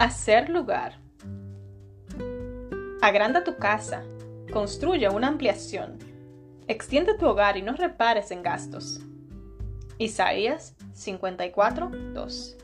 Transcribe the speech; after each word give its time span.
Hacer 0.00 0.48
lugar. 0.48 0.94
Agranda 3.02 3.44
tu 3.44 3.58
casa. 3.58 4.02
Construye 4.50 5.06
una 5.10 5.28
ampliación. 5.28 5.98
Extiende 6.68 7.12
tu 7.18 7.26
hogar 7.26 7.58
y 7.58 7.62
no 7.62 7.74
repares 7.74 8.30
en 8.30 8.42
gastos. 8.42 9.02
Isaías 9.98 10.74
54, 10.94 11.90
2. 12.14 12.56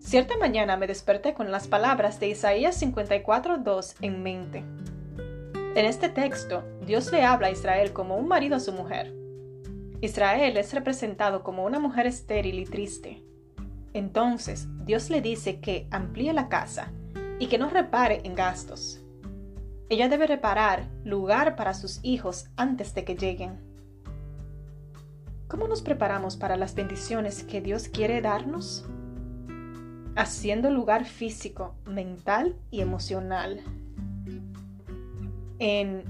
Cierta 0.00 0.36
mañana 0.36 0.76
me 0.76 0.86
desperté 0.86 1.32
con 1.32 1.50
las 1.50 1.66
palabras 1.66 2.20
de 2.20 2.28
Isaías 2.28 2.76
54, 2.76 3.56
2 3.56 3.94
en 4.02 4.22
mente. 4.22 4.64
En 5.54 5.86
este 5.86 6.10
texto, 6.10 6.62
Dios 6.84 7.10
le 7.10 7.24
habla 7.24 7.46
a 7.46 7.52
Israel 7.52 7.94
como 7.94 8.18
un 8.18 8.28
marido 8.28 8.56
a 8.56 8.60
su 8.60 8.72
mujer. 8.74 9.14
Israel 10.02 10.58
es 10.58 10.74
representado 10.74 11.42
como 11.42 11.64
una 11.64 11.78
mujer 11.78 12.06
estéril 12.06 12.58
y 12.58 12.66
triste. 12.66 13.22
Entonces, 13.96 14.68
Dios 14.84 15.08
le 15.08 15.22
dice 15.22 15.58
que 15.58 15.88
amplíe 15.90 16.34
la 16.34 16.50
casa 16.50 16.92
y 17.38 17.46
que 17.46 17.56
no 17.56 17.70
repare 17.70 18.20
en 18.24 18.34
gastos. 18.34 19.00
Ella 19.88 20.10
debe 20.10 20.26
reparar 20.26 20.90
lugar 21.02 21.56
para 21.56 21.72
sus 21.72 22.00
hijos 22.02 22.44
antes 22.58 22.94
de 22.94 23.06
que 23.06 23.14
lleguen. 23.14 23.58
¿Cómo 25.48 25.66
nos 25.66 25.80
preparamos 25.80 26.36
para 26.36 26.58
las 26.58 26.74
bendiciones 26.74 27.42
que 27.42 27.62
Dios 27.62 27.88
quiere 27.88 28.20
darnos? 28.20 28.84
Haciendo 30.14 30.70
lugar 30.70 31.06
físico, 31.06 31.74
mental 31.86 32.54
y 32.70 32.82
emocional. 32.82 33.62
En 35.58 36.04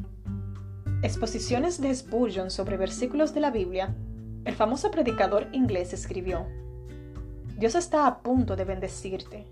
Exposiciones 1.03 1.81
de 1.81 1.95
Spurgeon 1.95 2.51
sobre 2.51 2.79
versículos 2.79 3.33
de 3.33 3.43
la 3.43 3.53
Biblia, 3.53 3.95
el 4.45 4.57
famoso 4.57 4.91
predicador 4.91 5.47
inglés 5.53 5.93
escribió, 5.93 6.49
Dios 7.57 7.75
está 7.75 8.07
a 8.07 8.21
punto 8.21 8.57
de 8.57 8.65
bendecirte. 8.65 9.47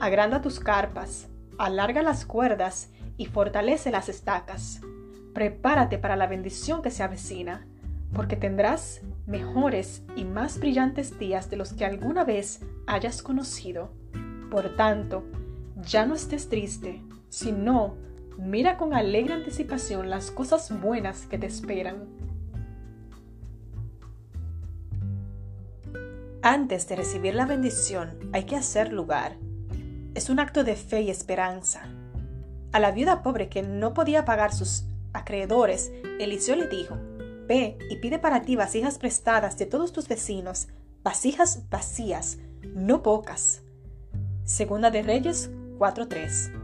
Agranda 0.00 0.40
tus 0.40 0.60
carpas, 0.60 1.28
alarga 1.58 2.02
las 2.02 2.24
cuerdas 2.24 2.90
y 3.16 3.26
fortalece 3.26 3.90
las 3.90 4.08
estacas. 4.08 4.80
Prepárate 5.34 5.98
para 5.98 6.16
la 6.16 6.26
bendición 6.26 6.82
que 6.82 6.90
se 6.90 7.02
avecina, 7.02 7.66
porque 8.12 8.36
tendrás 8.36 9.00
mejores 9.26 10.02
y 10.16 10.24
más 10.24 10.58
brillantes 10.58 11.18
días 11.18 11.50
de 11.50 11.56
los 11.56 11.72
que 11.72 11.84
alguna 11.84 12.24
vez 12.24 12.60
hayas 12.86 13.22
conocido. 13.22 13.92
Por 14.50 14.76
tanto, 14.76 15.24
ya 15.76 16.06
no 16.06 16.14
estés 16.14 16.48
triste, 16.48 17.02
sino 17.28 17.96
Mira 18.38 18.78
con 18.78 18.94
alegre 18.94 19.34
anticipación 19.34 20.08
las 20.08 20.30
cosas 20.30 20.80
buenas 20.80 21.26
que 21.26 21.38
te 21.38 21.46
esperan. 21.46 22.08
Antes 26.42 26.88
de 26.88 26.96
recibir 26.96 27.34
la 27.34 27.46
bendición 27.46 28.18
hay 28.32 28.44
que 28.44 28.56
hacer 28.56 28.92
lugar. 28.92 29.36
Es 30.14 30.28
un 30.28 30.40
acto 30.40 30.64
de 30.64 30.76
fe 30.76 31.02
y 31.02 31.10
esperanza. 31.10 31.82
A 32.72 32.80
la 32.80 32.90
viuda 32.90 33.22
pobre 33.22 33.48
que 33.48 33.62
no 33.62 33.94
podía 33.94 34.24
pagar 34.24 34.52
sus 34.52 34.84
acreedores, 35.12 35.92
Eliseo 36.18 36.56
le 36.56 36.68
dijo, 36.68 36.96
Ve 37.46 37.78
y 37.90 37.96
pide 37.96 38.18
para 38.18 38.42
ti 38.42 38.56
vasijas 38.56 38.98
prestadas 38.98 39.56
de 39.58 39.66
todos 39.66 39.92
tus 39.92 40.08
vecinos, 40.08 40.68
vasijas 41.02 41.68
vacías, 41.70 42.38
no 42.74 43.02
pocas. 43.02 43.62
Segunda 44.44 44.90
de 44.90 45.02
Reyes 45.02 45.50
4.3 45.78 46.62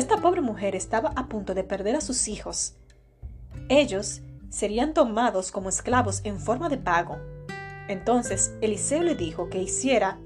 esta 0.00 0.16
pobre 0.16 0.40
mujer 0.40 0.76
estaba 0.76 1.12
a 1.14 1.26
punto 1.26 1.52
de 1.52 1.62
perder 1.62 1.94
a 1.94 2.00
sus 2.00 2.26
hijos. 2.26 2.74
Ellos 3.68 4.22
serían 4.48 4.94
tomados 4.94 5.50
como 5.52 5.68
esclavos 5.68 6.22
en 6.24 6.40
forma 6.40 6.70
de 6.70 6.78
pago. 6.78 7.18
Entonces 7.90 8.54
Eliseo 8.60 9.02
le 9.02 9.16
dijo 9.16 9.48
que 9.48 9.60
hiciera 9.60 10.20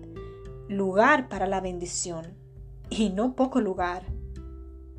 lugar 0.68 1.30
para 1.30 1.46
la 1.46 1.62
bendición, 1.62 2.34
y 2.90 3.08
no 3.08 3.34
poco 3.34 3.58
lugar. 3.58 4.02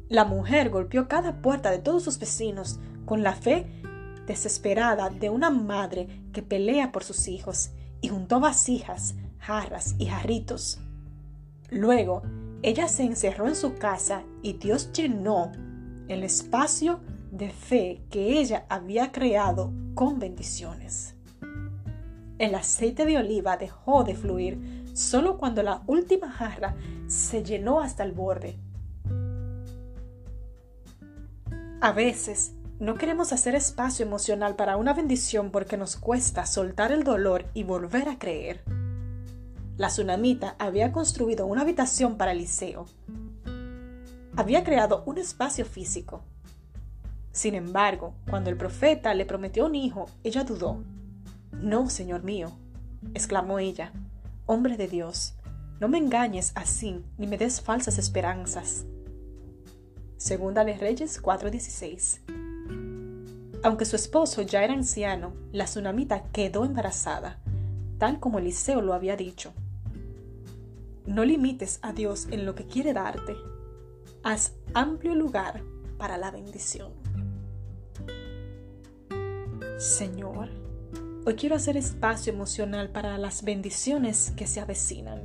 La 0.10 0.26
mujer 0.26 0.72
golpeó 0.72 1.08
cada 1.08 1.44
puerta 1.44 1.70
de 1.70 1.78
todos 1.78 2.02
sus 2.02 2.18
vecinos 2.18 2.80
con 3.06 3.22
la 3.22 3.34
fe 3.34 3.68
desesperada 4.26 5.12
de 5.12 5.30
una 5.30 5.52
madre 5.52 6.08
que 6.34 6.42
pelea 6.42 6.92
por 6.92 7.04
sus 7.04 7.28
hijos, 7.28 7.70
y 8.02 8.08
juntó 8.08 8.40
vasijas, 8.40 9.14
jarras 9.38 9.94
y 10.00 10.08
jarritos. 10.08 10.80
Luego 11.70 12.24
ella 12.64 12.88
se 12.88 13.04
encerró 13.04 13.48
en 13.48 13.56
su 13.56 13.76
casa 13.76 14.24
y 14.42 14.54
Dios 14.54 14.92
llenó 14.92 15.52
el 16.08 16.24
espacio 16.24 17.00
de 17.30 17.52
fe 17.52 18.02
que 18.10 18.40
ella 18.40 18.66
había 18.70 19.12
creado 19.12 19.72
con 19.94 20.18
bendiciones. 20.18 21.15
El 22.38 22.54
aceite 22.56 23.06
de 23.06 23.18
oliva 23.18 23.58
dejó 23.58 24.04
de 24.04 24.16
fluir 24.16 24.84
solo 24.94 25.38
cuando 25.38 25.64
la 25.64 25.84
última 25.88 26.32
jarra 26.32 26.76
se 27.08 27.44
llenó 27.44 27.80
hasta 27.80 28.04
el 28.04 28.12
borde. 28.12 28.58
A 31.82 31.92
veces 31.92 32.54
no 32.80 32.96
queremos 32.96 33.32
hacer 33.32 33.56
espacio 33.56 34.06
emocional 34.06 34.56
para 34.56 34.76
una 34.76 34.94
bendición 34.94 35.50
porque 35.52 35.78
nos 35.78 35.96
cuesta 35.96 36.46
soltar 36.46 36.92
el 36.92 37.04
dolor 37.04 37.46
y 37.54 37.64
volver 37.64 38.10
a 38.10 38.20
creer. 38.20 38.64
La 39.78 39.88
tsunamita 39.88 40.56
había 40.60 40.92
construido 40.92 41.46
una 41.46 41.62
habitación 41.62 42.18
para 42.18 42.32
Eliseo. 42.32 42.86
Había 44.36 44.64
creado 44.66 45.04
un 45.06 45.18
espacio 45.18 45.66
físico. 45.66 46.22
Sin 47.32 47.56
embargo, 47.56 48.14
cuando 48.30 48.50
el 48.50 48.58
profeta 48.58 49.14
le 49.14 49.26
prometió 49.26 49.66
un 49.66 49.76
hijo, 49.76 50.08
ella 50.24 50.44
dudó. 50.44 50.84
No, 51.62 51.90
señor 51.90 52.24
mío, 52.24 52.52
exclamó 53.14 53.60
ella, 53.60 53.92
hombre 54.46 54.78
de 54.78 54.88
Dios, 54.88 55.36
no 55.80 55.90
me 55.90 55.98
engañes 55.98 56.52
así 56.56 57.04
ni 57.18 57.28
me 57.28 57.38
des 57.38 57.60
falsas 57.60 57.98
esperanzas. 57.98 58.86
Segunda 60.18 60.64
de 60.64 60.78
Reyes 60.78 61.22
4:16. 61.22 62.22
Aunque 63.62 63.86
su 63.86 63.96
esposo 63.96 64.42
ya 64.42 64.64
era 64.64 64.74
anciano, 64.74 65.34
la 65.52 65.66
tsunamita 65.66 66.24
quedó 66.32 66.66
embarazada, 66.66 67.40
tal 67.98 68.20
como 68.20 68.40
Eliseo 68.40 68.82
lo 68.82 68.94
había 68.94 69.18
dicho. 69.18 69.54
No 71.06 71.26
limites 71.26 71.80
a 71.82 71.92
Dios 71.92 72.28
en 72.32 72.46
lo 72.46 72.56
que 72.56 72.66
quiere 72.66 72.94
darte. 72.94 73.36
Haz 74.24 74.54
amplio 74.74 75.14
lugar 75.14 75.62
para 75.98 76.18
la 76.18 76.32
bendición. 76.32 76.92
Señor, 79.78 80.50
hoy 81.26 81.36
quiero 81.36 81.56
hacer 81.56 81.76
espacio 81.76 82.32
emocional 82.32 82.90
para 82.90 83.18
las 83.18 83.44
bendiciones 83.44 84.32
que 84.38 84.48
se 84.48 84.62
avecinan. 84.62 85.24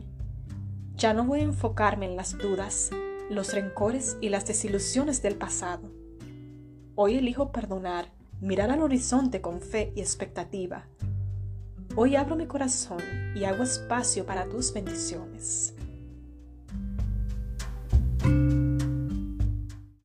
Ya 0.96 1.14
no 1.14 1.24
voy 1.24 1.40
a 1.40 1.44
enfocarme 1.44 2.06
en 2.06 2.16
las 2.16 2.36
dudas, 2.36 2.90
los 3.30 3.52
rencores 3.54 4.16
y 4.20 4.30
las 4.30 4.46
desilusiones 4.46 5.22
del 5.22 5.36
pasado. 5.36 5.90
Hoy 6.94 7.16
elijo 7.16 7.52
perdonar, 7.52 8.10
mirar 8.40 8.70
al 8.70 8.82
horizonte 8.82 9.40
con 9.40 9.60
fe 9.60 9.92
y 9.94 10.00
expectativa 10.00 10.86
Hoy 11.96 12.14
abro 12.14 12.36
mi 12.36 12.46
corazón 12.46 13.02
y 13.34 13.42
hago 13.44 13.64
espacio 13.64 14.24
para 14.24 14.48
tus 14.48 14.72
bendiciones. 14.72 15.74